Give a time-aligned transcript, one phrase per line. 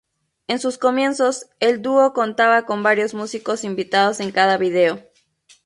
[0.47, 4.99] En sus comienzos, el dúo contaba con varios músicos invitados en cada video.